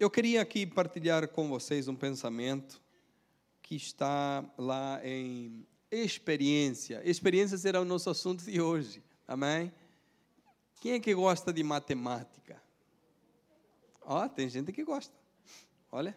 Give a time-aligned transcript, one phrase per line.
[0.00, 2.80] Eu queria aqui partilhar com vocês um pensamento
[3.60, 7.02] que está lá em experiência.
[7.04, 9.02] Experiência será o nosso assunto de hoje.
[9.28, 9.70] Amém?
[10.80, 12.62] Quem é que gosta de matemática?
[14.00, 15.14] Ó, oh, tem gente que gosta.
[15.90, 16.16] Olha.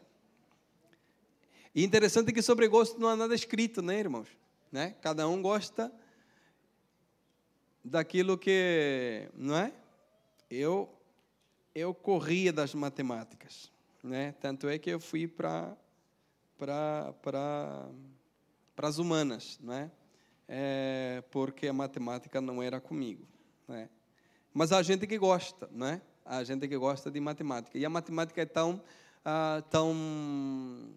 [1.76, 4.30] E interessante que sobre gosto não há nada escrito, né, irmãos?
[4.72, 4.96] Né?
[5.02, 5.94] Cada um gosta
[7.84, 9.74] daquilo que, não é?
[10.50, 10.90] Eu
[11.76, 13.70] eu corria das matemáticas,
[14.02, 14.34] né?
[14.40, 15.76] Tanto é que eu fui para
[16.58, 17.90] para para
[18.74, 19.92] para as humanas, né?
[20.48, 23.28] É, porque a matemática não era comigo,
[23.68, 23.90] né?
[24.54, 26.02] Mas a gente que gosta, né?
[26.24, 28.82] A gente que gosta de matemática e a matemática é tão
[29.26, 30.96] ah, tão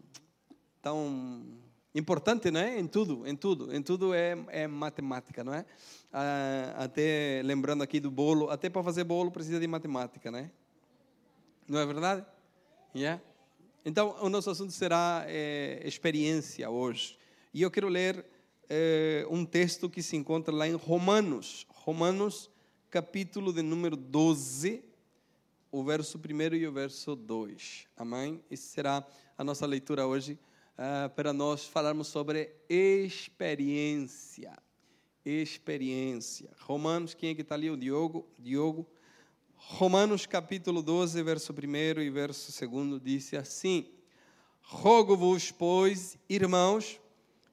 [0.81, 1.59] tão
[1.93, 2.79] importante, né?
[2.79, 5.67] Em tudo, em tudo, em tudo é, é matemática, não é?
[6.13, 10.53] Ah, até lembrando aqui do bolo, até para fazer bolo precisa de matemática, né?
[11.69, 12.25] Não é verdade?
[12.95, 13.23] Yeah?
[13.85, 17.19] Então, o nosso assunto será é, experiência hoje.
[17.53, 18.25] E eu quero ler
[18.71, 21.67] é, um texto que se encontra lá em Romanos.
[21.69, 22.51] Romanos,
[22.91, 24.83] capítulo de número 12,
[25.71, 27.87] o verso 1 e o verso 2.
[27.99, 28.43] Amém?
[28.51, 29.07] Essa será
[29.37, 30.39] a nossa leitura hoje
[30.79, 34.57] uh, para nós falarmos sobre experiência.
[35.23, 36.51] Experiência.
[36.61, 37.71] Romanos, quem é que está ali?
[37.71, 38.27] O Diogo.
[38.39, 38.89] Diogo.
[39.61, 43.87] Romanos capítulo 12, verso 1 e verso 2 disse assim:
[44.63, 47.01] Rogo-vos, pois, irmãos,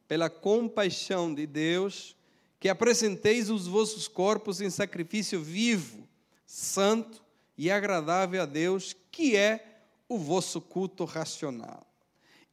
[0.07, 2.15] pela compaixão de Deus,
[2.59, 6.07] que apresenteis os vossos corpos em sacrifício vivo,
[6.45, 7.23] santo
[7.57, 11.85] e agradável a Deus, que é o vosso culto racional.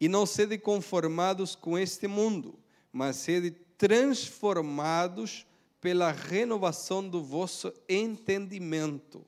[0.00, 2.58] E não sede conformados com este mundo,
[2.90, 5.46] mas sede transformados
[5.80, 9.24] pela renovação do vosso entendimento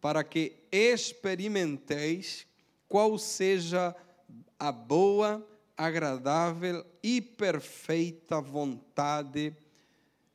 [0.00, 2.46] para que experimenteis
[2.88, 3.94] qual seja
[4.58, 5.46] a boa,
[5.76, 9.54] agradável e perfeita vontade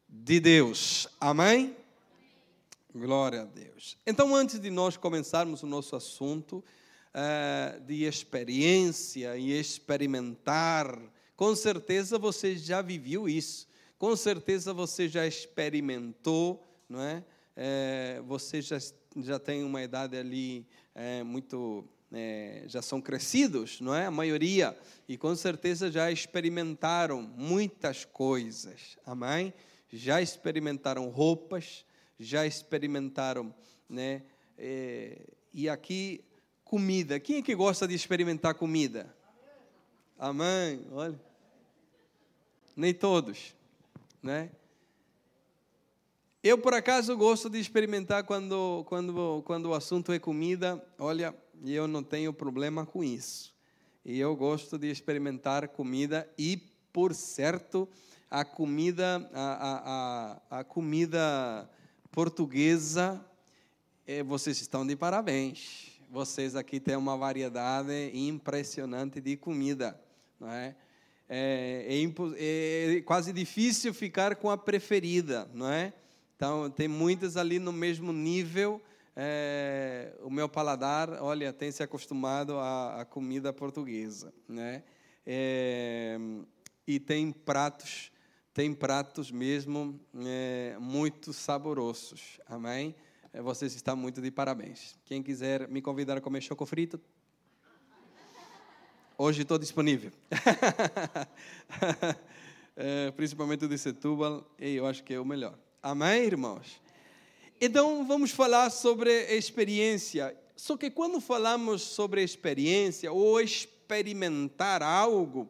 [0.07, 1.07] de Deus.
[1.19, 1.75] Amém?
[2.94, 3.97] Glória a Deus.
[4.06, 6.63] Então, antes de nós começarmos o nosso assunto
[7.13, 11.00] uh, de experiência e experimentar,
[11.35, 17.24] com certeza você já viveu isso, com certeza você já experimentou, não é?
[17.56, 18.80] É você já
[19.22, 20.66] já têm uma idade ali
[20.96, 21.88] é, muito.
[22.16, 24.06] É, já são crescidos, não é?
[24.06, 24.78] A maioria,
[25.09, 29.52] e com certeza já experimentaram muitas coisas, amém?
[29.92, 31.84] Já experimentaram roupas,
[32.19, 33.52] já experimentaram,
[33.90, 34.22] né?
[34.56, 36.24] É, e aqui,
[36.63, 37.19] comida.
[37.19, 39.12] Quem é que gosta de experimentar comida?
[40.19, 40.86] Amém?
[40.92, 41.19] Olha.
[42.75, 43.56] Nem todos,
[44.22, 44.52] né?
[46.44, 50.86] Eu, por acaso, gosto de experimentar quando, quando, quando o assunto é comida.
[51.00, 51.34] Olha,
[51.66, 53.56] eu não tenho problema com isso.
[54.04, 56.58] E eu gosto de experimentar comida e,
[56.92, 57.88] por certo,
[58.30, 61.70] a comida, a, a, a comida
[62.12, 63.25] portuguesa,
[64.06, 65.98] é, vocês estão de parabéns.
[66.12, 69.98] Vocês aqui têm uma variedade impressionante de comida,
[70.38, 70.75] não é?
[71.30, 71.88] É,
[72.38, 75.94] é, é quase difícil ficar com a preferida, não é?
[76.35, 78.81] Então, tem muitas ali no mesmo nível.
[79.16, 84.83] É, o meu paladar, olha, tem se acostumado à, à comida portuguesa, né?
[85.25, 86.17] É,
[86.85, 88.11] e tem pratos,
[88.53, 92.95] tem pratos mesmo é, muito saborosos, amém?
[93.31, 94.97] É, vocês estão muito de parabéns.
[95.05, 97.00] Quem quiser me convidar a comer choco frito,
[99.17, 100.11] hoje estou disponível.
[102.75, 105.57] é, principalmente o de Setúbal, eu acho que é o melhor.
[105.85, 106.81] Amém, irmãos?
[107.59, 110.33] Então, vamos falar sobre experiência.
[110.55, 115.49] Só que quando falamos sobre experiência ou experimentar algo,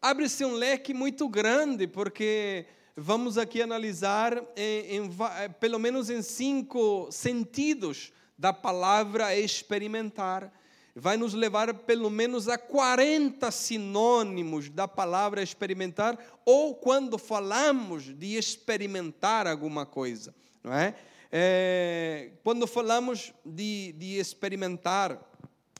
[0.00, 5.10] abre-se um leque muito grande, porque vamos aqui analisar em, em,
[5.58, 10.52] pelo menos em cinco sentidos da palavra experimentar
[10.94, 18.36] vai nos levar pelo menos a 40 sinônimos da palavra experimentar, ou quando falamos de
[18.36, 20.94] experimentar alguma coisa, não é?
[21.32, 25.20] é quando falamos de, de experimentar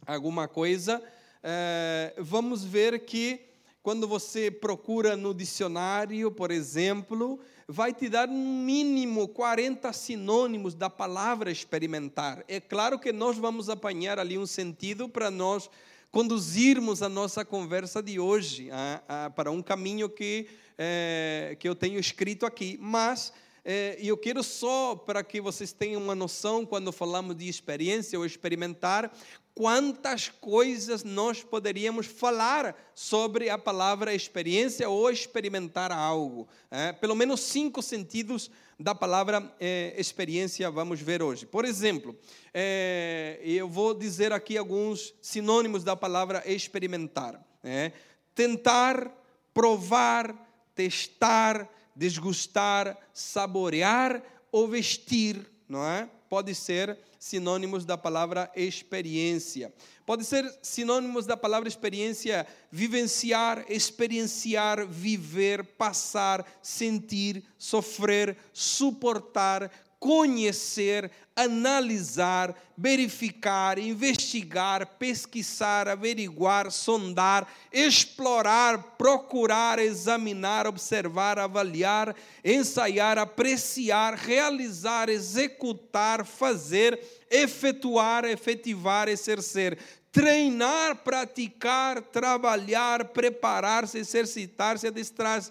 [0.05, 1.03] alguma coisa,
[1.43, 3.41] é, vamos ver que
[3.83, 10.91] quando você procura no dicionário, por exemplo, vai te dar no mínimo 40 sinônimos da
[10.91, 12.45] palavra experimentar.
[12.49, 15.71] É claro que nós vamos apanhar ali um sentido para nós
[16.11, 20.47] conduzirmos a nossa conversa de hoje a, a, para um caminho que,
[20.79, 23.33] é, que eu tenho escrito aqui, mas
[23.65, 28.27] é, eu quero só para que vocês tenham uma noção quando falamos de experiência ou
[28.27, 29.11] experimentar,
[29.55, 36.49] quantas coisas nós poderíamos falar sobre a palavra experiência ou experimentar algo.
[36.71, 41.47] É, pelo menos cinco sentidos da palavra é, experiência vamos ver hoje.
[41.47, 42.19] Por exemplo,
[42.53, 47.93] é, eu vou dizer aqui alguns sinônimos da palavra experimentar: é,
[48.35, 49.09] tentar,
[49.53, 50.35] provar,
[50.75, 56.09] testar, desgustar, saborear ou vestir, não é?
[56.35, 59.73] Pode ser sinônimos da palavra experiência.
[60.05, 69.71] Pode ser sinônimos da palavra experiência vivenciar, experienciar, viver, passar, sentir, sofrer, suportar,
[70.05, 82.15] conhecer, analisar, verificar, investigar, pesquisar, averiguar, sondar, explorar, procurar, examinar, observar, avaliar,
[82.45, 87.01] ensaiar, apreciar, realizar, executar, fazer,
[87.31, 89.79] efetuar, efetivar, exercer
[90.13, 95.51] treinar, praticar, trabalhar, preparar-se, exercitar-se, adestrar-se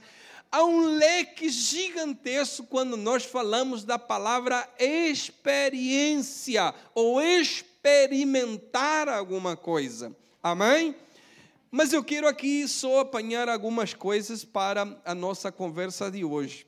[0.53, 10.15] há um leque gigantesco quando nós falamos da palavra experiência ou experimentar alguma coisa.
[10.43, 10.95] Amém?
[11.71, 16.67] Mas eu quero aqui só apanhar algumas coisas para a nossa conversa de hoje.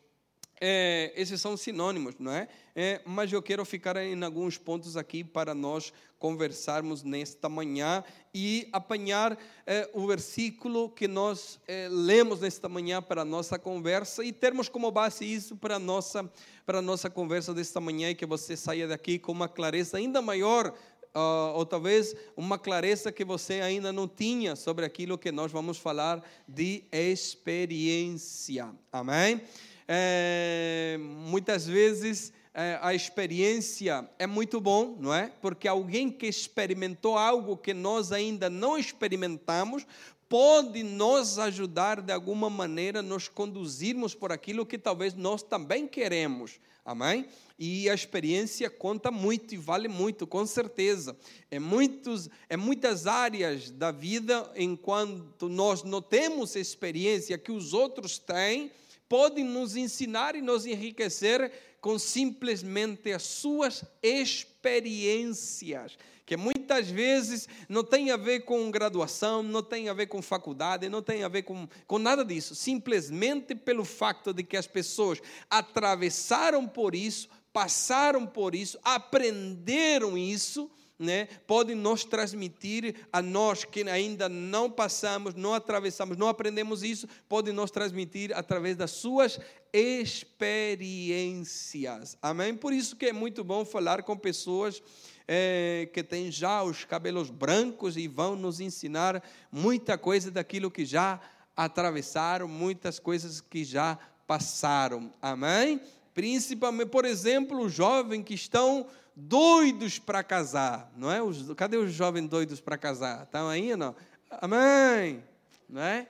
[0.60, 2.48] É, esses são sinônimos, não é?
[2.74, 3.02] é?
[3.06, 8.04] Mas eu quero ficar em alguns pontos aqui para nós conversarmos nesta manhã
[8.34, 9.38] e apanhar
[9.68, 14.70] é, o versículo que nós é, lemos nesta manhã para a nossa conversa e termos
[14.70, 16.30] como base isso para a nossa,
[16.66, 20.22] para a nossa conversa desta manhã e que você saia daqui com uma clareza ainda
[20.22, 20.74] maior
[21.18, 25.78] Uh, ou talvez uma clareza que você ainda não tinha sobre aquilo que nós vamos
[25.78, 28.70] falar de experiência.
[28.92, 29.42] Amém?
[29.88, 35.32] É, muitas vezes é, a experiência é muito bom, não é?
[35.42, 39.86] Porque alguém que experimentou algo que nós ainda não experimentamos
[40.28, 46.60] pode nos ajudar de alguma maneira, nos conduzirmos por aquilo que talvez nós também queremos.
[46.84, 47.26] Amém?
[47.58, 51.18] E a experiência conta muito e vale muito, com certeza.
[51.50, 58.20] É, muitos, é muitas áreas da vida, enquanto nós não temos experiência que os outros
[58.20, 58.72] têm,
[59.08, 67.84] podem nos ensinar e nos enriquecer com simplesmente as suas experiências, que muitas vezes não
[67.84, 71.44] tem a ver com graduação, não tem a ver com faculdade, não tem a ver
[71.44, 78.26] com, com nada disso, simplesmente pelo fato de que as pessoas atravessaram por isso, passaram
[78.26, 81.28] por isso, aprenderam isso né,
[81.76, 87.70] nos transmitir a nós que ainda não passamos, não atravessamos, não aprendemos isso, podem nos
[87.70, 89.40] transmitir através das suas
[89.74, 92.18] experiências.
[92.22, 92.56] Amém?
[92.56, 94.82] Por isso que é muito bom falar com pessoas
[95.28, 100.86] é, que têm já os cabelos brancos e vão nos ensinar muita coisa daquilo que
[100.86, 101.20] já
[101.56, 103.98] atravessaram, muitas coisas que já
[104.28, 105.12] passaram.
[105.22, 105.80] Amém?
[106.16, 111.22] Principalmente, por exemplo, os jovens que estão doidos para casar, não é?
[111.22, 113.24] Os, cadê os jovens doidos para casar?
[113.24, 113.94] Estão aí não?
[114.32, 115.22] Amém,
[115.68, 116.08] não é?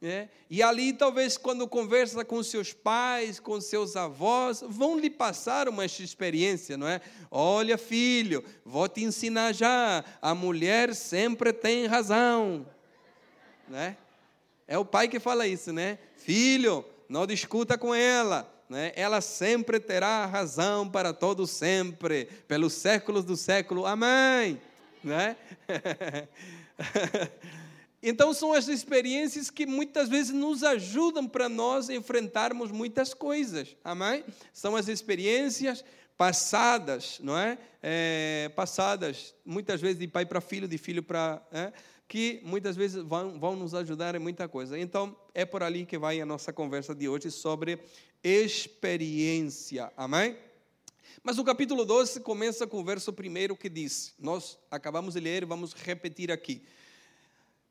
[0.00, 0.28] é?
[0.48, 5.84] E ali, talvez, quando conversa com seus pais, com seus avós, vão lhe passar uma
[5.84, 7.00] experiência, não é?
[7.28, 10.04] Olha, filho, vou te ensinar já.
[10.22, 12.64] A mulher sempre tem razão,
[13.68, 13.96] né?
[14.68, 15.98] É o pai que fala isso, né?
[16.14, 23.24] Filho, não discuta com ela né, ela sempre terá razão para todo sempre, pelos séculos
[23.24, 23.84] do século.
[23.84, 24.60] Amém.
[25.02, 25.36] Né?
[28.00, 33.76] então, são as experiências que muitas vezes nos ajudam para nós enfrentarmos muitas coisas.
[33.82, 34.24] Amém?
[34.52, 35.84] São as experiências
[36.16, 37.58] passadas, não é?
[37.82, 41.42] é passadas, muitas vezes de pai para filho, de filho para.
[41.50, 41.72] É?
[42.10, 44.76] que muitas vezes vão, vão nos ajudar em muita coisa.
[44.76, 47.78] Então, é por ali que vai a nossa conversa de hoje sobre
[48.22, 49.92] experiência.
[49.96, 50.36] Amém?
[51.22, 55.44] Mas o capítulo 12 começa com o verso primeiro que diz: Nós acabamos de ler,
[55.44, 56.62] vamos repetir aqui.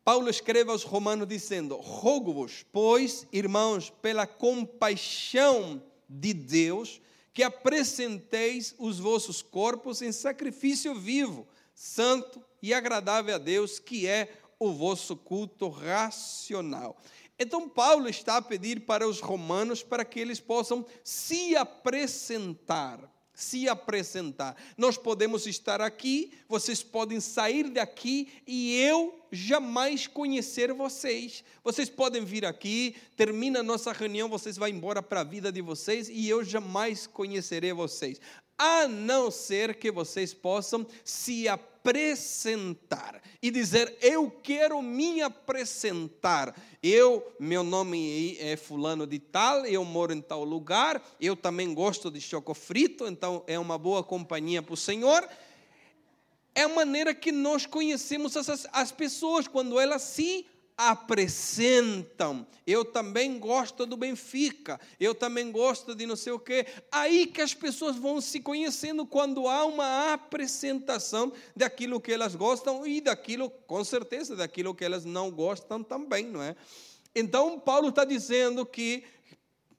[0.03, 7.01] Paulo escreve aos Romanos dizendo: Rogo-vos, pois, irmãos, pela compaixão de Deus,
[7.33, 14.33] que apresenteis os vossos corpos em sacrifício vivo, santo e agradável a Deus, que é
[14.59, 16.97] o vosso culto racional.
[17.39, 22.99] Então, Paulo está a pedir para os romanos para que eles possam se apresentar.
[23.33, 24.57] Se apresentar.
[24.77, 31.41] Nós podemos estar aqui, vocês podem sair daqui e eu jamais conhecer vocês.
[31.63, 35.61] Vocês podem vir aqui, termina a nossa reunião, vocês vão embora para a vida de
[35.61, 38.19] vocês e eu jamais conhecerei vocês
[38.59, 46.53] a não ser que vocês possam se apresentar e dizer: Eu quero me apresentar.
[46.83, 52.11] Eu, meu nome é Fulano de Tal, eu moro em tal lugar, eu também gosto
[52.11, 55.27] de choco frito, então é uma boa companhia para o Senhor
[56.59, 60.45] é a maneira que nós conhecemos as, as pessoas quando elas se.
[62.65, 66.65] Eu também gosto do Benfica, eu também gosto de não sei o quê.
[66.89, 72.87] Aí que as pessoas vão se conhecendo quando há uma apresentação daquilo que elas gostam
[72.87, 76.55] e daquilo, com certeza, daquilo que elas não gostam também, não é?
[77.13, 79.03] Então, Paulo está dizendo que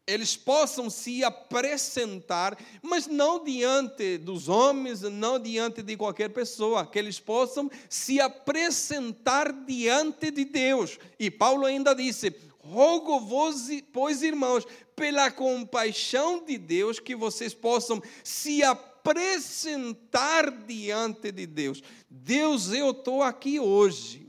[0.06, 6.98] eles possam se apresentar, mas não diante dos homens, não diante de qualquer pessoa, que
[6.98, 10.98] eles possam se apresentar diante de Deus.
[11.18, 14.66] E Paulo ainda disse: Rogo-vos, pois irmãos,
[14.96, 21.82] pela compaixão de Deus, que vocês possam se apresentar diante de Deus.
[22.08, 24.26] Deus, eu estou aqui hoje,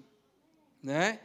[0.81, 1.19] né?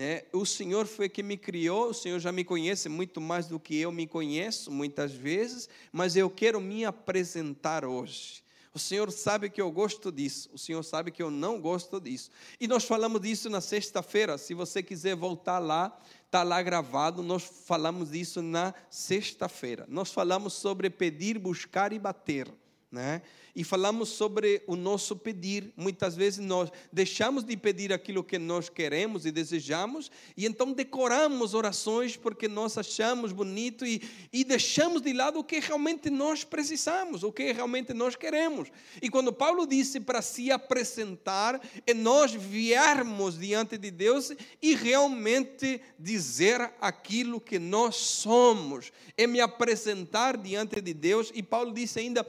[0.00, 3.58] É, o Senhor foi que me criou, o Senhor já me conhece muito mais do
[3.58, 8.44] que eu me conheço, muitas vezes, mas eu quero me apresentar hoje.
[8.72, 12.30] O Senhor sabe que eu gosto disso, o Senhor sabe que eu não gosto disso.
[12.60, 17.42] E nós falamos disso na sexta-feira, se você quiser voltar lá, está lá gravado, nós
[17.66, 19.84] falamos disso na sexta-feira.
[19.88, 22.48] Nós falamos sobre pedir, buscar e bater.
[22.90, 23.20] Né?
[23.54, 25.72] E falamos sobre o nosso pedir.
[25.76, 31.54] Muitas vezes nós deixamos de pedir aquilo que nós queremos e desejamos, e então decoramos
[31.54, 34.00] orações porque nós achamos bonito e,
[34.32, 38.68] e deixamos de lado o que realmente nós precisamos, o que realmente nós queremos.
[39.02, 45.80] E quando Paulo disse para se apresentar, é nós viermos diante de Deus e realmente
[45.98, 51.30] dizer aquilo que nós somos, é me apresentar diante de Deus.
[51.34, 52.24] E Paulo disse ainda: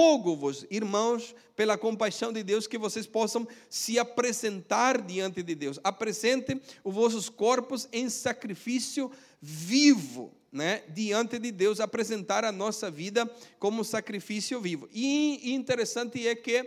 [0.00, 5.78] rogo-vos, irmãos, pela compaixão de Deus, que vocês possam se apresentar diante de Deus.
[5.84, 9.10] Apresentem os vossos corpos em sacrifício
[9.42, 10.82] vivo, né?
[10.88, 14.88] diante de Deus, apresentar a nossa vida como sacrifício vivo.
[14.90, 16.66] E interessante é que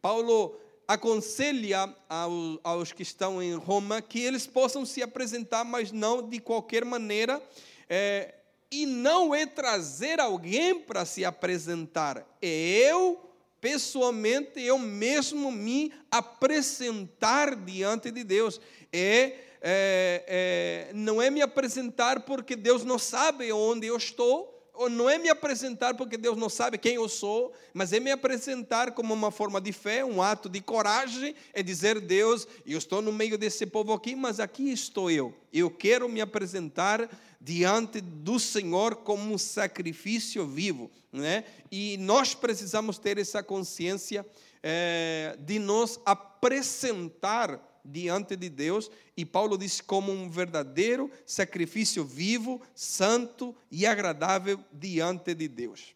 [0.00, 0.56] Paulo
[0.86, 6.38] aconselha aos, aos que estão em Roma que eles possam se apresentar, mas não de
[6.38, 7.42] qualquer maneira.
[7.90, 8.36] É,
[8.70, 13.20] e não é trazer alguém para se apresentar, é eu,
[13.60, 18.60] pessoalmente, eu mesmo me apresentar diante de Deus.
[18.92, 24.57] É, é, é, não é me apresentar porque Deus não sabe onde eu estou, ou
[24.86, 28.92] não é me apresentar porque Deus não sabe quem eu sou, mas é me apresentar
[28.92, 33.10] como uma forma de fé, um ato de coragem, é dizer: Deus, eu estou no
[33.10, 35.34] meio desse povo aqui, mas aqui estou eu.
[35.50, 37.08] Eu quero me apresentar
[37.40, 41.44] diante do Senhor como um sacrifício vivo, né?
[41.72, 44.26] E nós precisamos ter essa consciência
[44.62, 52.60] é, de nos apresentar diante de Deus, e Paulo diz como um verdadeiro sacrifício vivo,
[52.74, 55.94] santo e agradável diante de Deus.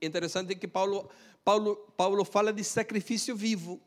[0.00, 1.08] Interessante que Paulo,
[1.44, 3.80] Paulo, Paulo fala de sacrifício vivo.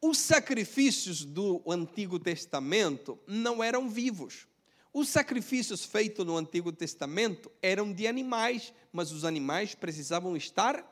[0.00, 4.46] Os sacrifícios do Antigo Testamento não eram vivos.
[4.92, 10.86] Os sacrifícios feitos no Antigo Testamento eram de animais, mas os animais precisavam estar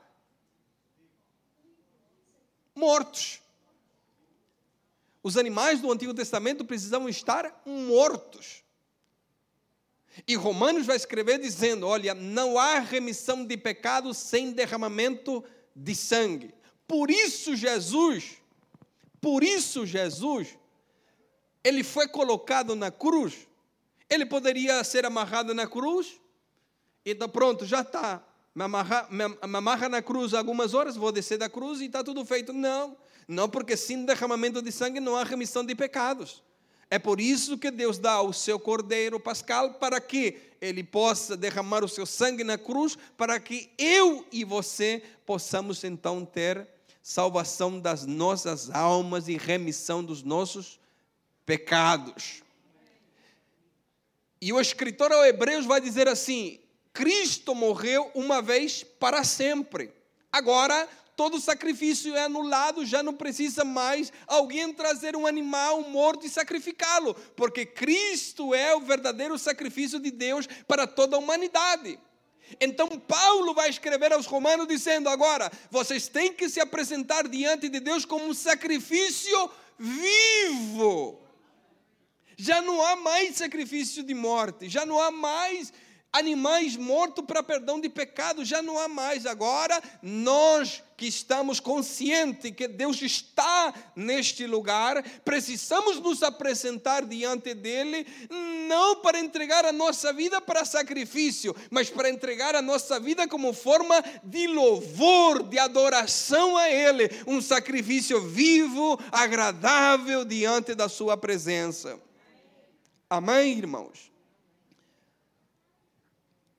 [2.74, 3.42] mortos.
[5.22, 8.62] Os animais do Antigo Testamento precisavam estar mortos.
[10.26, 16.54] E Romanos vai escrever dizendo: olha, não há remissão de pecados sem derramamento de sangue.
[16.86, 18.38] Por isso, Jesus,
[19.20, 20.58] por isso, Jesus,
[21.62, 23.46] ele foi colocado na cruz.
[24.08, 26.20] Ele poderia ser amarrado na cruz,
[27.06, 28.20] então pronto, já está.
[28.52, 32.24] Me amarra, me amarra na cruz algumas horas, vou descer da cruz e está tudo
[32.24, 32.52] feito.
[32.52, 32.96] Não.
[33.30, 36.42] Não, porque sem derramamento de sangue não há remissão de pecados.
[36.90, 41.84] É por isso que Deus dá o seu cordeiro pascal para que ele possa derramar
[41.84, 46.66] o seu sangue na cruz, para que eu e você possamos então ter
[47.00, 50.80] salvação das nossas almas e remissão dos nossos
[51.46, 52.42] pecados.
[54.40, 56.58] E o escritor ao Hebreus vai dizer assim:
[56.92, 59.92] Cristo morreu uma vez para sempre.
[60.32, 60.88] Agora
[61.20, 67.12] todo sacrifício é anulado, já não precisa mais alguém trazer um animal morto e sacrificá-lo,
[67.36, 72.00] porque Cristo é o verdadeiro sacrifício de Deus para toda a humanidade.
[72.58, 77.80] Então Paulo vai escrever aos romanos dizendo agora, vocês têm que se apresentar diante de
[77.80, 81.20] Deus como um sacrifício vivo.
[82.34, 85.70] Já não há mais sacrifício de morte, já não há mais
[86.12, 89.26] animais mortos para perdão de pecado, já não há mais.
[89.26, 98.06] Agora, nós que estamos conscientes que Deus está neste lugar, precisamos nos apresentar diante dele,
[98.68, 103.54] não para entregar a nossa vida para sacrifício, mas para entregar a nossa vida como
[103.54, 111.98] forma de louvor, de adoração a Ele, um sacrifício vivo, agradável diante da Sua presença.
[113.08, 114.12] Amém, irmãos?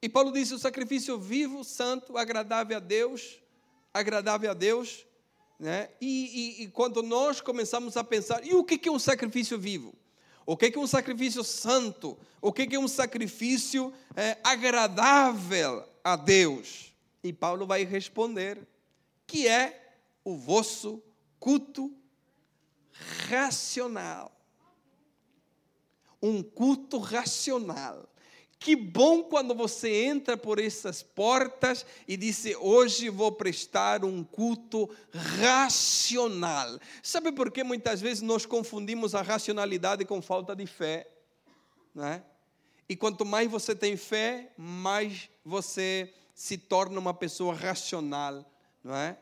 [0.02, 3.40] E Paulo disse: o sacrifício vivo, santo, agradável a Deus,
[3.94, 5.06] agradável a Deus.
[5.60, 5.90] Né?
[6.00, 9.94] E, e, e quando nós começamos a pensar, e o que é um sacrifício vivo?
[10.46, 12.18] O que é um sacrifício santo?
[12.42, 16.92] O que é um sacrifício é, agradável a Deus?
[17.24, 18.68] E Paulo vai responder:
[19.28, 21.02] que é o vosso
[21.40, 21.94] culto
[23.30, 24.32] racional.
[26.22, 28.08] Um culto racional.
[28.62, 34.88] Que bom quando você entra por essas portas e diz: Hoje vou prestar um culto
[35.12, 36.80] racional.
[37.02, 41.10] Sabe por que muitas vezes nós confundimos a racionalidade com falta de fé?
[41.92, 42.24] Não é?
[42.88, 48.46] E quanto mais você tem fé, mais você se torna uma pessoa racional,
[48.84, 49.18] não é?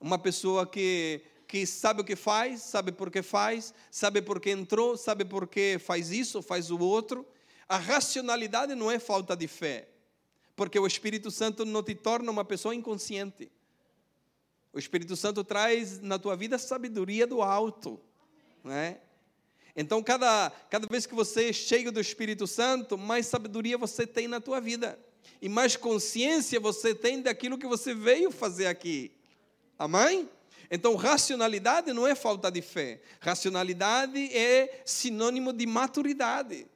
[0.00, 4.50] Uma pessoa que, que sabe o que faz, sabe por que faz, sabe por que
[4.50, 7.26] entrou, sabe por que faz isso, faz o outro.
[7.68, 9.88] A racionalidade não é falta de fé,
[10.54, 13.50] porque o Espírito Santo não te torna uma pessoa inconsciente.
[14.72, 18.00] O Espírito Santo traz na tua vida sabedoria do alto,
[18.62, 19.00] não é?
[19.74, 24.28] Então, cada, cada vez que você é cheio do Espírito Santo, mais sabedoria você tem
[24.28, 24.98] na tua vida.
[25.42, 29.12] E mais consciência você tem daquilo que você veio fazer aqui.
[29.78, 30.30] Amém?
[30.70, 33.02] Então, racionalidade não é falta de fé.
[33.20, 36.66] Racionalidade é sinônimo de maturidade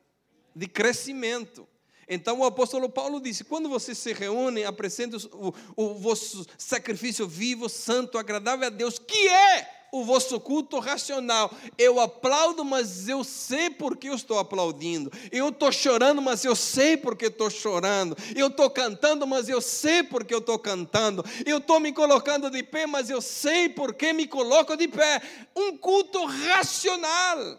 [0.55, 1.69] de crescimento.
[2.09, 7.69] Então o apóstolo Paulo disse: quando vocês se reúnem, apresentem o, o vosso sacrifício vivo,
[7.69, 11.53] santo, agradável a Deus, que é o vosso culto racional.
[11.79, 15.11] Eu aplaudo, mas eu sei porque eu estou aplaudindo.
[15.31, 18.17] Eu estou chorando, mas eu sei porque estou chorando.
[18.35, 21.25] Eu estou cantando, mas eu sei porque eu estou cantando.
[21.45, 25.23] Eu estou me colocando de pé, mas eu sei porque me coloco de pé.
[25.55, 27.57] Um culto racional.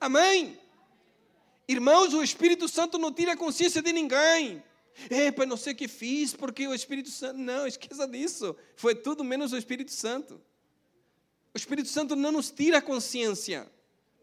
[0.00, 0.63] Amém?
[1.66, 4.62] Irmãos, o Espírito Santo não tira a consciência de ninguém.
[5.10, 7.38] Epa, não sei o que fiz, porque o Espírito Santo.
[7.38, 8.54] Não, esqueça disso.
[8.76, 10.40] Foi tudo menos o Espírito Santo.
[11.54, 13.70] O Espírito Santo não nos tira a consciência.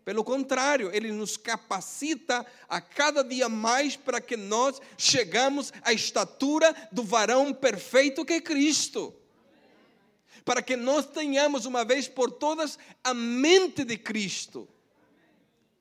[0.04, 6.76] Pelo contrário, ele nos capacita a cada dia mais para que nós chegamos à estatura
[6.92, 9.14] do varão perfeito que é Cristo.
[10.44, 14.68] Para que nós tenhamos uma vez por todas a mente de Cristo.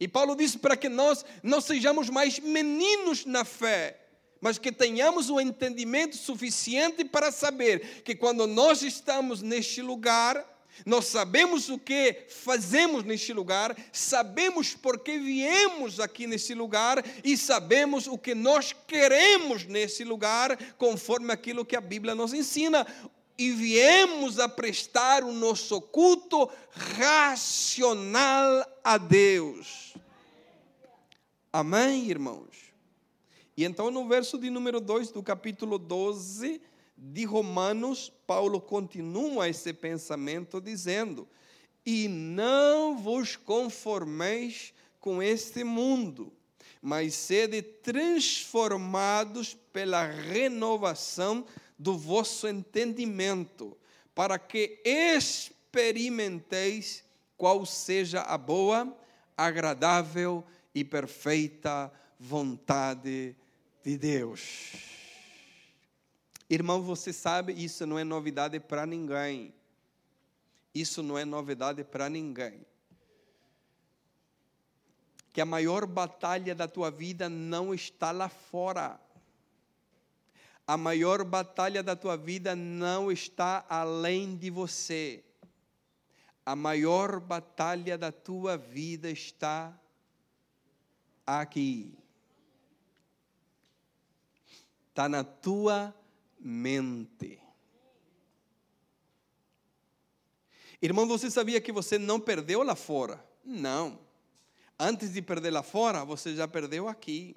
[0.01, 4.01] E Paulo disse para que nós não sejamos mais meninos na fé,
[4.41, 10.43] mas que tenhamos o entendimento suficiente para saber que quando nós estamos neste lugar,
[10.87, 17.37] nós sabemos o que fazemos neste lugar, sabemos por que viemos aqui nesse lugar e
[17.37, 22.87] sabemos o que nós queremos nesse lugar, conforme aquilo que a Bíblia nos ensina
[23.41, 29.95] e viemos a prestar o nosso culto racional a Deus.
[31.51, 32.71] Amém, irmãos?
[33.57, 36.61] E então, no verso de número 2 do capítulo 12
[36.95, 41.27] de Romanos, Paulo continua esse pensamento dizendo:
[41.87, 46.31] E não vos conformeis com este mundo,
[46.83, 51.47] mas sede transformados pela renovação
[51.81, 53.77] do vosso entendimento,
[54.15, 57.03] para que experimenteis
[57.39, 58.95] qual seja a boa,
[59.35, 63.35] agradável e perfeita vontade
[63.83, 64.75] de Deus.
[66.51, 69.55] Irmão, você sabe, isso não é novidade para ninguém.
[70.75, 72.61] Isso não é novidade para ninguém.
[75.33, 79.01] Que a maior batalha da tua vida não está lá fora
[80.71, 85.25] a maior batalha da tua vida não está além de você.
[86.47, 89.77] A maior batalha da tua vida está
[91.27, 91.99] aqui.
[94.91, 95.93] Está na tua
[96.39, 97.43] mente.
[100.81, 103.21] Irmão, você sabia que você não perdeu lá fora?
[103.45, 103.99] Não.
[104.79, 107.35] Antes de perder lá fora, você já perdeu aqui.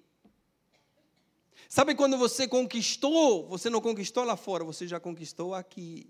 [1.70, 6.08] Sabe quando você conquistou, você não conquistou lá fora, você já conquistou aqui.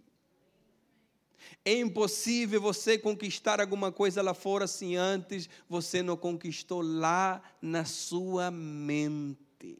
[1.66, 7.86] É impossível você conquistar alguma coisa lá fora se antes você não conquistou lá na
[7.86, 9.80] sua mente.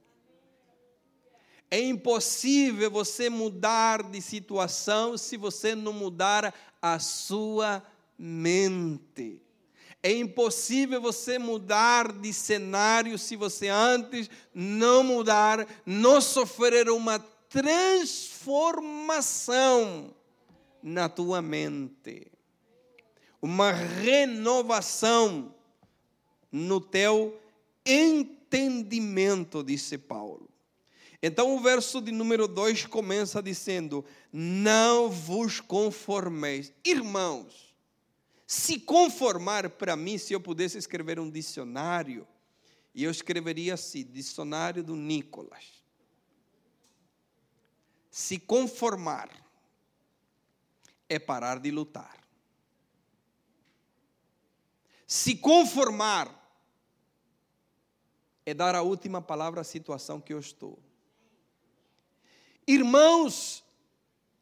[1.70, 7.84] É impossível você mudar de situação se você não mudar a sua
[8.18, 9.42] mente.
[10.06, 20.14] É impossível você mudar de cenário se você antes não mudar, não sofrer uma transformação
[20.84, 22.28] na tua mente,
[23.42, 25.56] uma renovação
[26.52, 27.40] no teu
[27.86, 30.50] entendimento, disse Paulo.
[31.22, 36.74] Então o verso de número 2 começa dizendo: Não vos conformeis.
[36.84, 37.63] Irmãos,
[38.46, 42.28] se conformar para mim, se eu pudesse escrever um dicionário,
[42.94, 45.84] e eu escreveria assim: Dicionário do Nicolas.
[48.12, 49.30] Se conformar
[51.10, 52.24] é parar de lutar.
[55.08, 56.42] Se conformar
[58.46, 60.78] é dar a última palavra à situação que eu estou.
[62.68, 63.63] Irmãos,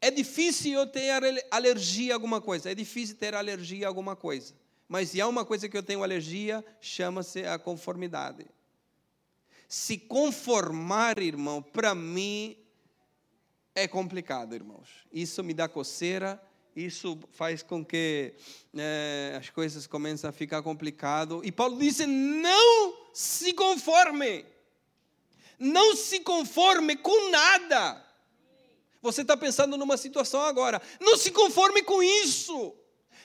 [0.02, 1.10] é difícil eu ter
[1.48, 4.52] alergia a alguma coisa, é difícil ter alergia a alguma coisa.
[4.88, 8.44] Mas se há uma coisa que eu tenho alergia, chama-se a conformidade.
[9.68, 12.58] Se conformar, irmão, para mim
[13.76, 14.88] é complicado, irmãos.
[15.12, 16.42] Isso me dá coceira,
[16.74, 18.34] isso faz com que
[18.76, 21.42] é, as coisas comecem a ficar complicado.
[21.44, 24.44] E Paulo disse: não se conforme,
[25.60, 28.11] não se conforme com nada.
[29.02, 30.80] Você está pensando numa situação agora.
[31.00, 32.74] Não se conforme com isso.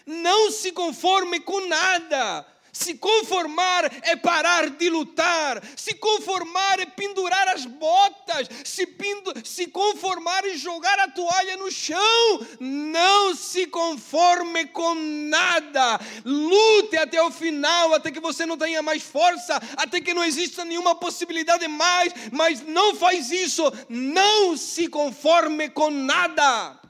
[0.06, 2.46] Não se conforme com nada.
[2.78, 5.63] Se conformar é parar de lutar.
[5.76, 8.48] Se conformar é pendurar as botas.
[8.63, 12.48] Se, pindu, se conformar é jogar a toalha no chão.
[12.60, 16.00] Não se conforme com nada.
[16.24, 20.63] Lute até o final, até que você não tenha mais força, até que não exista
[20.63, 22.13] nenhuma possibilidade mais.
[22.32, 23.63] Mas não faz isso.
[23.90, 26.87] Não se conforme com nada.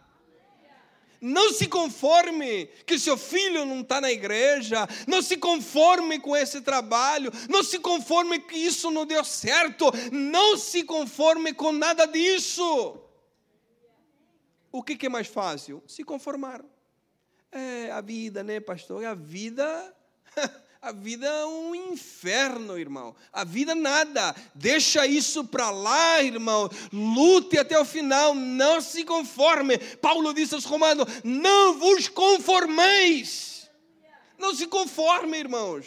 [1.20, 4.88] Não se conforme que seu filho não está na igreja.
[5.08, 7.32] Não se conforme com esse trabalho.
[7.50, 9.86] Não se conforme que isso não deu certo.
[10.12, 13.00] Não se conforme com nada disso.
[14.72, 15.84] O que, que é mais fácil?
[15.88, 16.64] Se conformar.
[17.52, 19.06] É a vida, né, pastor?
[19.06, 19.96] A vida
[20.88, 23.14] A vida é um inferno, irmão.
[23.34, 24.34] A vida nada.
[24.56, 26.70] Deixa isso para lá, irmão.
[26.94, 28.34] Lute até o final.
[28.34, 29.78] Não se conforme.
[29.78, 33.70] Paulo disse aos Romanos: Não vos conformeis.
[34.38, 35.86] Não se conforme, irmãos.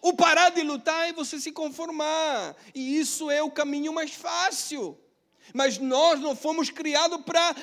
[0.00, 2.56] O parar de lutar é você se conformar.
[2.74, 4.98] E isso é o caminho mais fácil.
[5.52, 7.54] Mas nós não fomos criados para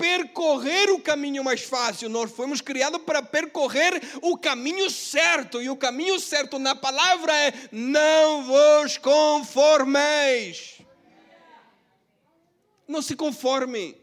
[0.00, 5.76] percorrer o caminho mais fácil, nós fomos criados para percorrer o caminho certo, e o
[5.76, 10.80] caminho certo na palavra é: não vos conformeis.
[12.88, 13.94] Não se conforme.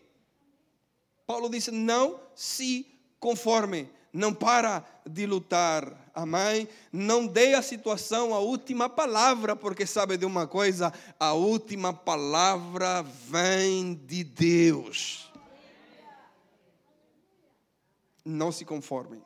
[1.26, 2.86] Paulo disse: não se
[3.20, 6.06] conforme, não para de lutar.
[6.14, 6.68] Amém?
[6.92, 10.94] Não dê a situação a última palavra, porque sabe de uma coisa?
[11.20, 15.28] A última palavra vem de Deus.
[18.30, 19.22] Não se conforme.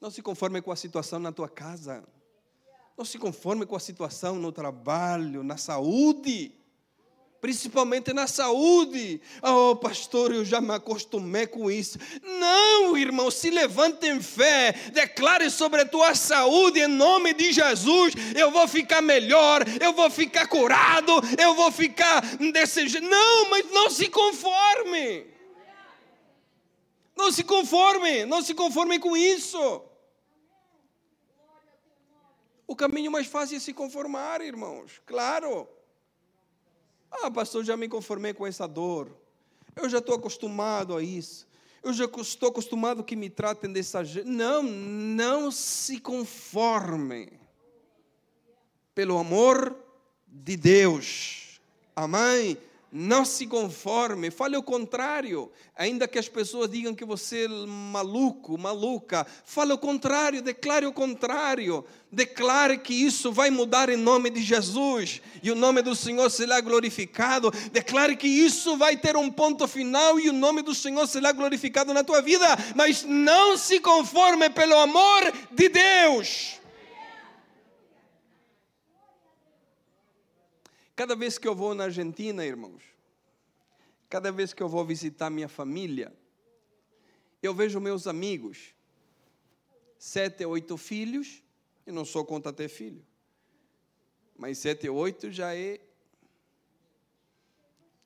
[0.00, 2.04] Não se conforme com a situação na tua casa.
[2.96, 6.52] Não se conforme com a situação no trabalho, na saúde.
[7.40, 9.20] Principalmente na saúde.
[9.42, 11.98] Oh, pastor, eu já me acostumei com isso.
[12.22, 14.72] Não, irmão, se levante em fé.
[14.92, 18.14] Declare sobre a tua saúde em nome de Jesus.
[18.36, 22.20] Eu vou ficar melhor, eu vou ficar curado, eu vou ficar
[22.52, 23.08] desse jeito.
[23.08, 25.35] Não, mas não se conforme.
[27.16, 29.82] Não se conforme, não se conforme com isso.
[32.66, 35.68] O caminho mais fácil é se conformar, irmãos, claro.
[37.10, 39.16] Ah, pastor, já me conformei com essa dor.
[39.74, 41.46] Eu já estou acostumado a isso.
[41.82, 44.28] Eu já estou acostumado que me tratem dessa jeito.
[44.28, 47.32] Não, não se conforme.
[48.94, 49.76] Pelo amor
[50.26, 51.60] de Deus.
[51.94, 52.58] Amém?
[52.90, 55.50] Não se conforme, fale o contrário.
[55.76, 60.92] Ainda que as pessoas digam que você é maluco, maluca, fale o contrário, declare o
[60.92, 61.84] contrário.
[62.12, 66.60] Declare que isso vai mudar em nome de Jesus e o nome do Senhor será
[66.60, 67.52] glorificado.
[67.72, 71.92] Declare que isso vai ter um ponto final e o nome do Senhor será glorificado
[71.92, 72.46] na tua vida.
[72.74, 76.60] Mas não se conforme pelo amor de Deus.
[80.96, 82.82] Cada vez que eu vou na Argentina, irmãos,
[84.08, 86.10] cada vez que eu vou visitar minha família,
[87.42, 88.74] eu vejo meus amigos,
[89.98, 91.42] sete oito filhos,
[91.86, 93.04] e não sou contra ter filho,
[94.38, 95.78] mas sete oito já é.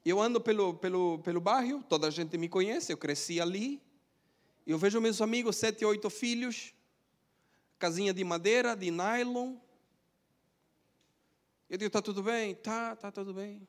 [0.05, 3.81] Eu ando pelo, pelo, pelo bairro, toda a gente me conhece, eu cresci ali.
[4.67, 6.75] Eu vejo meus amigos, sete, oito filhos,
[7.79, 9.57] casinha de madeira, de nylon.
[11.71, 12.57] Eu digo, está tudo bem?
[12.57, 13.67] Tá, tá tudo bem.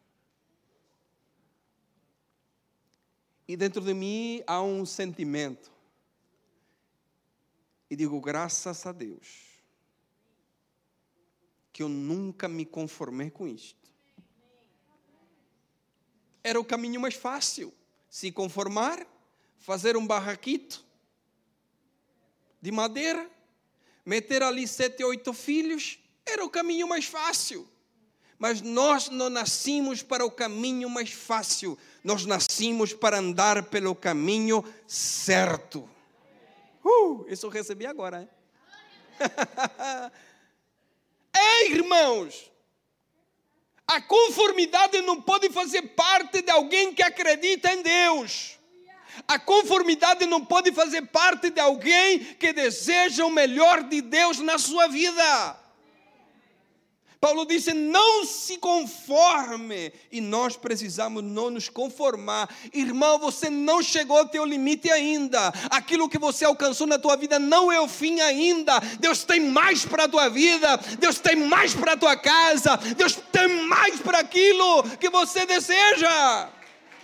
[3.47, 5.71] E dentro de mim há um sentimento.
[7.91, 9.59] E digo, graças a Deus,
[11.71, 13.91] que eu nunca me conformei com isto.
[16.43, 17.71] Era o caminho mais fácil.
[18.09, 19.05] Se conformar,
[19.59, 20.83] fazer um barraquito
[22.59, 23.29] de madeira,
[24.03, 27.69] meter ali sete, oito filhos, era o caminho mais fácil.
[28.41, 34.65] Mas nós não nascimos para o caminho mais fácil, nós nascimos para andar pelo caminho
[34.87, 35.87] certo.
[36.83, 38.23] Uh, isso eu recebi agora.
[38.23, 38.29] Hein?
[41.37, 42.51] Ei, irmãos,
[43.85, 48.57] a conformidade não pode fazer parte de alguém que acredita em Deus.
[49.27, 54.57] A conformidade não pode fazer parte de alguém que deseja o melhor de Deus na
[54.57, 55.60] sua vida.
[57.21, 62.49] Paulo disse: não se conforme, e nós precisamos não nos conformar.
[62.73, 65.53] Irmão, você não chegou ao teu limite ainda.
[65.69, 68.79] Aquilo que você alcançou na tua vida não é o fim ainda.
[68.99, 73.15] Deus tem mais para a tua vida, Deus tem mais para a tua casa, Deus
[73.31, 76.49] tem mais para aquilo que você deseja.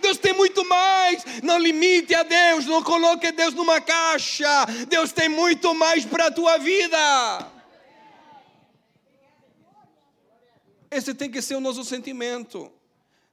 [0.00, 1.24] Deus tem muito mais.
[1.44, 4.66] Não limite a Deus, não coloque Deus numa caixa.
[4.88, 7.57] Deus tem muito mais para a tua vida.
[10.90, 12.72] Esse tem que ser o nosso sentimento.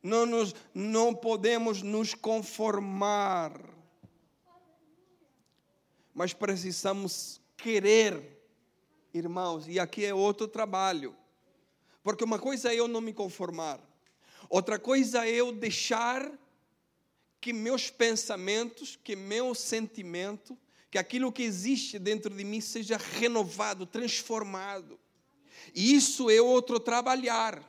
[0.01, 3.59] Não, nos, não podemos nos conformar.
[6.13, 8.39] Mas precisamos querer,
[9.13, 11.15] irmãos, e aqui é outro trabalho.
[12.03, 13.79] Porque uma coisa é eu não me conformar,
[14.47, 16.31] outra coisa é eu deixar
[17.41, 20.57] que meus pensamentos, que meu sentimento,
[20.91, 24.99] que aquilo que existe dentro de mim seja renovado, transformado.
[25.73, 27.61] E isso é outro trabalhar,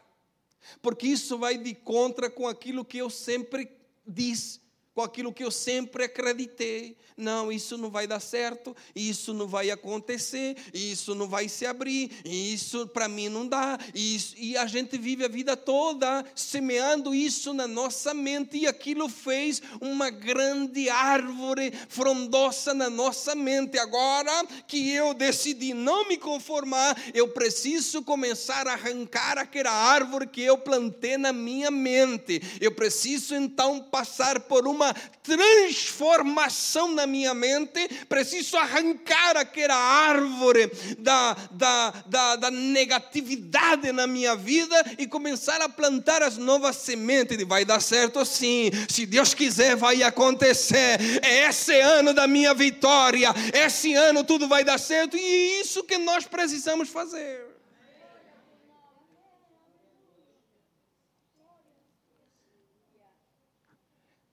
[0.82, 3.70] porque isso vai de contra com aquilo que eu sempre
[4.06, 4.65] disse
[4.96, 6.96] com aquilo que eu sempre acreditei.
[7.18, 12.10] Não, isso não vai dar certo, isso não vai acontecer, isso não vai se abrir,
[12.24, 13.78] isso para mim não dá.
[13.94, 19.06] Isso, e a gente vive a vida toda semeando isso na nossa mente, e aquilo
[19.08, 23.78] fez uma grande árvore frondosa na nossa mente.
[23.78, 30.40] Agora que eu decidi não me conformar, eu preciso começar a arrancar aquela árvore que
[30.40, 32.40] eu plantei na minha mente.
[32.62, 40.70] Eu preciso então passar por uma uma transformação na minha mente, preciso arrancar aquela árvore
[40.98, 47.36] da, da, da, da negatividade na minha vida e começar a plantar as novas sementes.
[47.46, 50.98] Vai dar certo sim, se Deus quiser, vai acontecer.
[51.22, 55.82] É esse ano da minha vitória, esse ano tudo vai dar certo, e é isso
[55.84, 57.55] que nós precisamos fazer.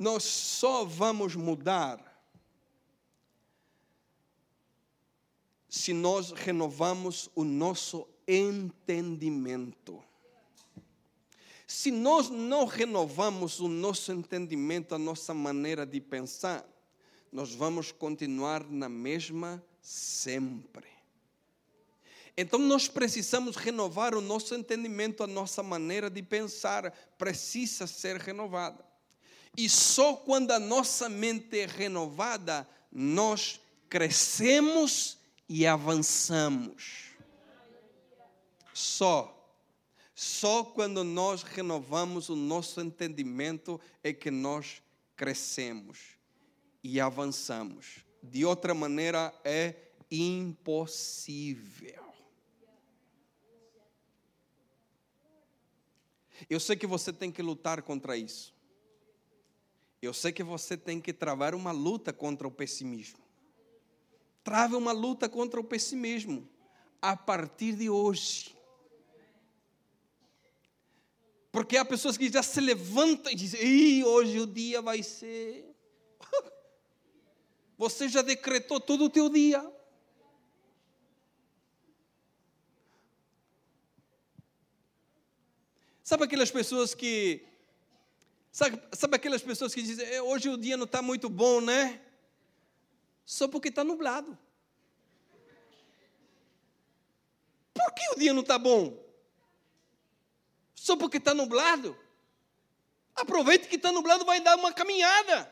[0.04, 2.12] Nós só vamos mudar
[5.70, 10.04] se nós renovamos o nosso entendimento.
[11.66, 16.68] Se nós não renovamos o nosso entendimento, a nossa maneira de pensar,
[17.32, 20.88] nós vamos continuar na mesma sempre.
[22.36, 28.93] Então nós precisamos renovar o nosso entendimento, a nossa maneira de pensar precisa ser renovada.
[29.56, 37.12] E só quando a nossa mente é renovada, nós crescemos e avançamos.
[38.74, 39.30] Só.
[40.16, 44.82] Só quando nós renovamos o nosso entendimento é que nós
[45.16, 46.18] crescemos
[46.84, 48.04] e avançamos.
[48.22, 49.76] De outra maneira é
[50.10, 52.04] impossível.
[56.50, 58.53] Eu sei que você tem que lutar contra isso.
[60.04, 63.24] Eu sei que você tem que travar uma luta contra o pessimismo.
[64.44, 66.46] Trave uma luta contra o pessimismo
[67.02, 68.54] a partir de hoje.
[71.54, 75.74] Porque há pessoas que já se levantam e dizem: Ih, hoje o dia vai ser.
[77.78, 79.66] Você já decretou todo o teu dia.
[86.04, 87.53] Sabe aquelas pessoas que
[88.54, 92.00] Sabe, sabe aquelas pessoas que dizem, é, hoje o dia não está muito bom, né?
[93.26, 94.38] Só porque está nublado.
[97.74, 98.96] Por que o dia não está bom?
[100.76, 101.98] Só porque está nublado?
[103.16, 105.52] Aproveite que está nublado, vai dar uma caminhada.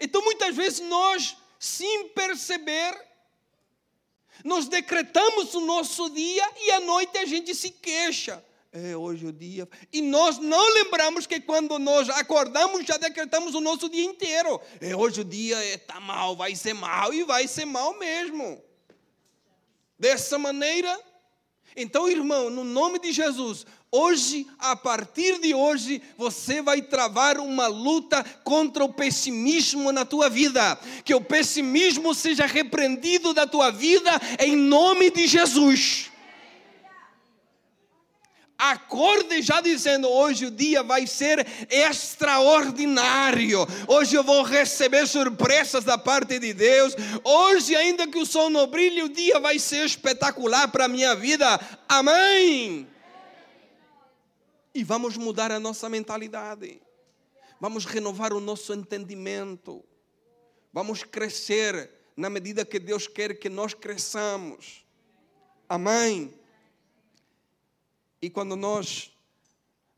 [0.00, 2.92] Então, muitas vezes, nós, sem perceber,
[4.42, 8.44] nós decretamos o nosso dia e à noite a gente se queixa.
[8.78, 9.66] É hoje o dia.
[9.90, 14.60] E nós não lembramos que quando nós acordamos, já decretamos o nosso dia inteiro.
[14.82, 18.62] É hoje o dia está mal, vai ser mal e vai ser mal mesmo.
[19.98, 20.94] Dessa maneira,
[21.74, 27.68] então, irmão, no nome de Jesus, hoje, a partir de hoje, você vai travar uma
[27.68, 30.78] luta contra o pessimismo na tua vida.
[31.02, 36.10] Que o pessimismo seja repreendido da tua vida em nome de Jesus.
[38.58, 43.66] Acorde já dizendo: hoje o dia vai ser extraordinário.
[43.86, 46.94] Hoje eu vou receber surpresas da parte de Deus.
[47.22, 51.14] Hoje, ainda que o sol não brilhe, o dia vai ser espetacular para a minha
[51.14, 51.60] vida.
[51.88, 52.88] Amém.
[54.74, 56.80] E vamos mudar a nossa mentalidade.
[57.60, 59.84] Vamos renovar o nosso entendimento.
[60.72, 64.84] Vamos crescer na medida que Deus quer que nós cresçamos.
[65.68, 66.32] Amém.
[68.20, 69.12] E quando nós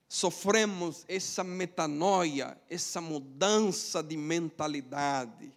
[0.09, 5.53] sofremos essa metanoia, essa mudança de mentalidade,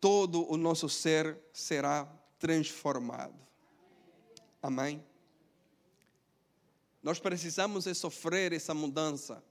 [0.00, 2.04] todo o nosso ser será
[2.38, 3.34] transformado.
[4.62, 5.04] Amém?
[7.02, 9.42] Nós precisamos de sofrer essa mudança.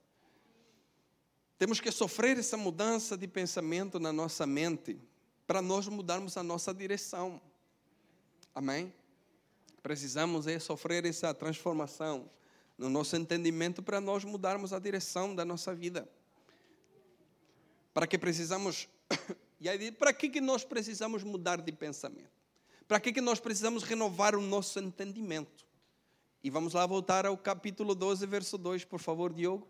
[1.58, 5.00] Temos que sofrer essa mudança de pensamento na nossa mente
[5.48, 7.41] para nós mudarmos a nossa direção.
[8.56, 8.94] Amém?
[9.84, 12.30] Precisamos é sofrer essa transformação
[12.78, 16.08] no nosso entendimento para nós mudarmos a direção da nossa vida.
[17.94, 18.88] Para que precisamos
[19.60, 22.32] e aí para que que nós precisamos mudar de pensamento?
[22.88, 25.65] Para que que nós precisamos renovar o nosso entendimento?
[26.41, 29.68] E vamos lá voltar ao capítulo 12, verso 2, por favor, Diogo.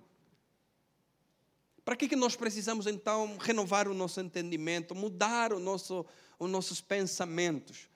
[1.84, 6.06] Para que que nós precisamos então renovar o nosso entendimento, mudar o nosso
[6.38, 7.94] os nossos pensamentos?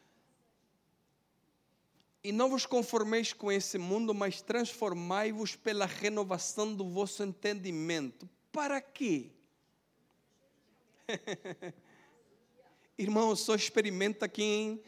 [2.24, 8.30] E não vos conformeis com esse mundo, mas transformai-vos pela renovação do vosso entendimento.
[8.52, 9.32] Para quê?
[12.98, 14.84] Irmão, só experimenta quem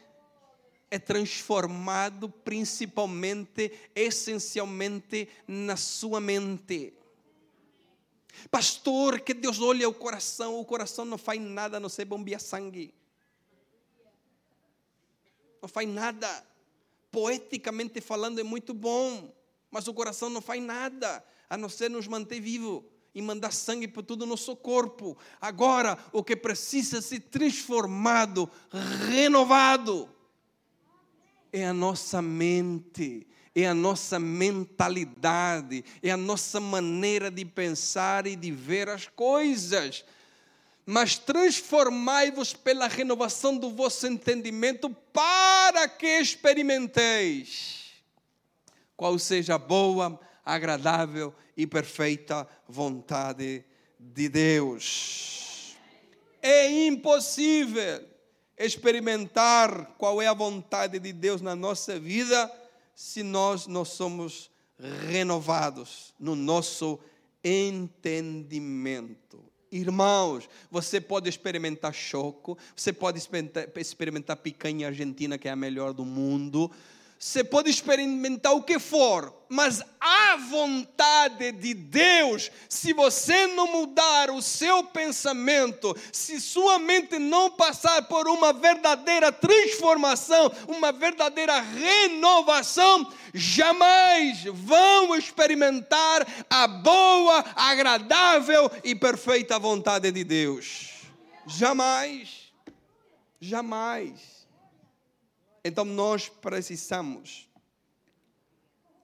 [0.90, 6.92] é transformado principalmente, essencialmente na sua mente.
[8.50, 12.94] Pastor, que Deus olha o coração, o coração não faz nada não ser bombear sangue.
[15.62, 16.51] Não faz nada
[17.12, 19.32] poeticamente falando, é muito bom,
[19.70, 23.86] mas o coração não faz nada a não ser nos manter vivo e mandar sangue
[23.86, 25.16] para todo o nosso corpo.
[25.38, 28.50] Agora, o que precisa ser transformado,
[29.10, 30.08] renovado,
[31.52, 38.34] é a nossa mente, é a nossa mentalidade, é a nossa maneira de pensar e
[38.34, 40.02] de ver as coisas
[40.84, 47.82] mas transformai-vos pela renovação do vosso entendimento, para que experimenteis
[48.96, 53.64] qual seja a boa, agradável e perfeita vontade
[53.98, 55.76] de Deus.
[56.40, 58.08] É impossível
[58.58, 62.50] experimentar qual é a vontade de Deus na nossa vida
[62.94, 64.50] se nós não somos
[65.08, 66.98] renovados no nosso
[67.42, 69.51] entendimento.
[69.72, 76.04] Irmãos, você pode experimentar choco, você pode experimentar, picanha argentina, que é a melhor do
[76.04, 76.70] mundo,
[77.22, 84.28] você pode experimentar o que for, mas a vontade de Deus, se você não mudar
[84.28, 93.08] o seu pensamento, se sua mente não passar por uma verdadeira transformação, uma verdadeira renovação,
[93.32, 100.90] jamais vão experimentar a boa, agradável e perfeita vontade de Deus.
[101.46, 102.52] Jamais.
[103.40, 104.31] Jamais.
[105.64, 107.48] Então nós precisamos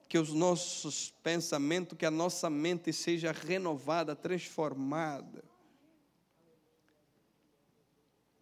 [0.09, 5.43] que os nossos pensamentos, que a nossa mente seja renovada, transformada.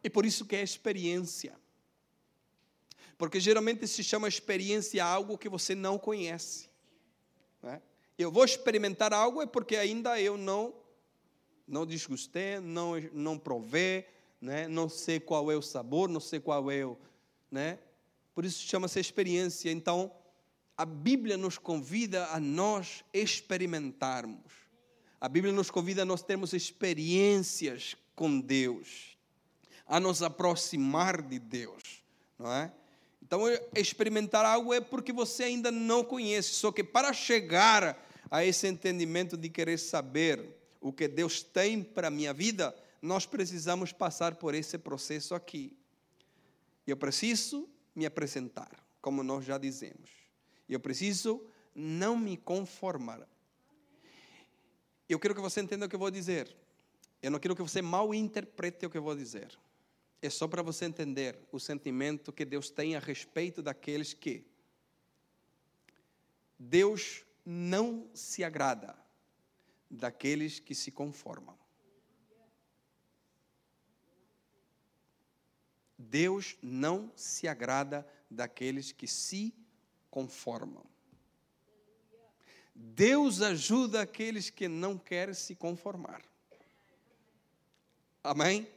[0.01, 1.53] E por isso que é experiência.
[3.17, 6.69] Porque geralmente se chama experiência algo que você não conhece.
[7.61, 7.81] Né?
[8.17, 10.73] Eu vou experimentar algo é porque ainda eu não
[11.67, 14.07] não desgostei, não não provei,
[14.39, 14.69] né?
[14.69, 16.97] Não sei qual é o sabor, não sei qual é o,
[17.51, 17.77] né?
[18.38, 19.71] Por isso chama-se experiência.
[19.71, 20.11] Então,
[20.77, 24.53] a Bíblia nos convida a nós experimentarmos.
[25.19, 29.17] A Bíblia nos convida a nós termos experiências com Deus,
[29.88, 32.03] a nos aproximar de Deus,
[32.38, 32.71] não é?
[33.23, 33.41] Então,
[33.75, 36.49] experimentar algo é porque você ainda não conhece.
[36.49, 40.47] Só que para chegar a esse entendimento de querer saber
[40.79, 45.75] o que Deus tem para a minha vida, nós precisamos passar por esse processo aqui.
[46.85, 47.67] Eu preciso
[47.97, 48.69] me apresentar,
[49.01, 50.11] como nós já dizemos.
[50.69, 51.43] Eu preciso
[51.73, 53.27] não me conformar.
[55.09, 56.55] Eu quero que você entenda o que eu vou dizer.
[57.23, 59.57] Eu não quero que você mal interprete o que eu vou dizer.
[60.21, 64.45] É só para você entender o sentimento que Deus tem a respeito daqueles que
[66.59, 68.95] Deus não se agrada
[69.89, 71.57] daqueles que se conformam.
[75.97, 79.53] Deus não se agrada daqueles que se
[80.11, 80.85] conformam.
[82.75, 86.21] Deus ajuda aqueles que não querem se conformar.
[88.23, 88.67] Amém?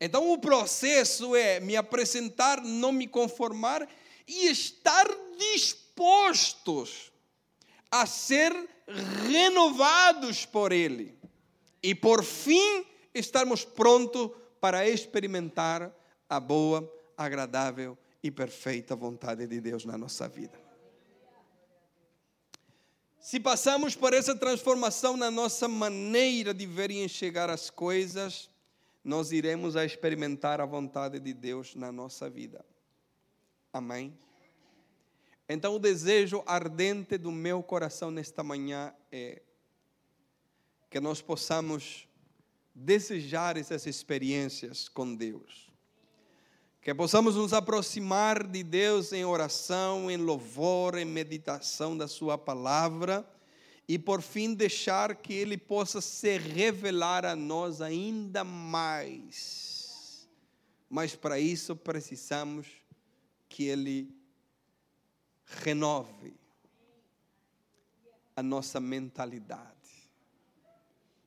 [0.00, 3.88] Então o processo é me apresentar, não me conformar
[4.26, 5.06] e estar
[5.38, 7.12] dispostos
[7.90, 8.52] a ser
[9.28, 11.16] renovados por Ele.
[11.82, 15.92] E por fim, estarmos prontos para experimentar
[16.28, 20.58] a boa, agradável e perfeita vontade de Deus na nossa vida.
[23.20, 28.48] Se passamos por essa transformação na nossa maneira de ver e enxergar as coisas,
[29.02, 32.64] nós iremos a experimentar a vontade de Deus na nossa vida.
[33.72, 34.16] Amém?
[35.48, 39.42] Então, o desejo ardente do meu coração nesta manhã é
[40.90, 42.08] que nós possamos
[42.74, 45.70] desejar essas experiências com Deus.
[46.86, 53.28] Que possamos nos aproximar de Deus em oração, em louvor, em meditação da Sua palavra
[53.88, 60.28] e por fim deixar que Ele possa se revelar a nós ainda mais.
[60.88, 62.68] Mas para isso precisamos
[63.48, 64.08] que Ele
[65.44, 66.36] renove
[68.36, 69.74] a nossa mentalidade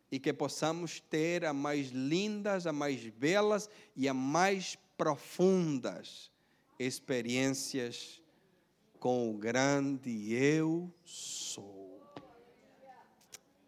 [0.09, 6.29] e que possamos ter a mais lindas, a mais belas e a mais profundas
[6.77, 8.21] experiências
[8.99, 12.03] com o grande eu sou.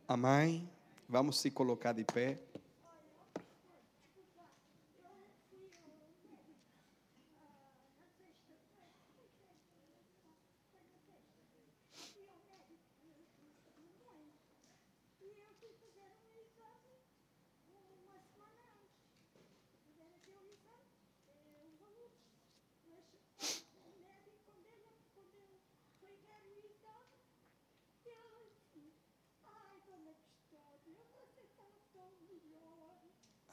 [0.05, 0.69] Amém?
[1.07, 2.37] Vamos se colocar de pé.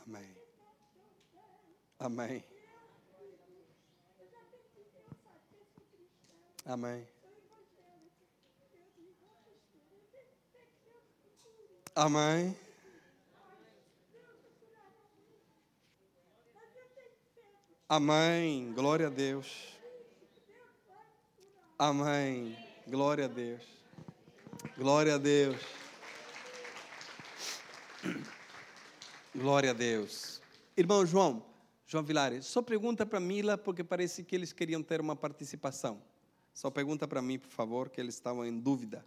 [0.09, 0.37] Amém.
[1.99, 2.45] Amém.
[6.65, 7.07] Amém.
[11.95, 12.57] Amém.
[17.87, 18.73] Amém.
[18.73, 19.77] Glória a Deus.
[21.79, 22.57] Amém.
[22.87, 23.63] Glória a Deus.
[24.79, 25.61] Glória a Deus.
[29.39, 30.41] Glória a Deus.
[30.77, 31.45] Irmão João,
[31.87, 36.03] João Vilares, só pergunta para Mila, porque parece que eles queriam ter uma participação.
[36.53, 39.07] Só pergunta para mim, por favor, que eles estavam em dúvida.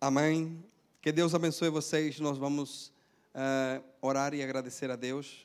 [0.00, 0.64] Amém.
[1.02, 2.20] Que Deus abençoe vocês.
[2.20, 2.92] Nós vamos
[3.34, 5.44] uh, orar e agradecer a Deus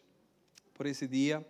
[0.76, 1.44] por esse dia.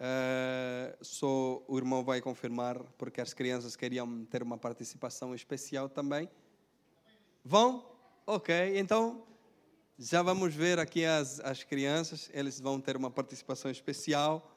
[0.00, 6.30] Uh, só o irmão vai confirmar, porque as crianças queriam ter uma participação especial também.
[7.44, 7.84] Vão?
[8.26, 9.22] Ok, então
[10.02, 14.56] já vamos ver aqui as, as crianças, eles vão ter uma participação especial.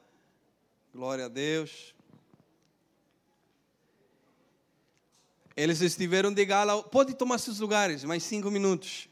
[0.90, 1.94] Glória a Deus.
[5.54, 6.82] Eles estiveram de gala.
[6.82, 9.06] Pode tomar seus lugares, mais cinco minutos.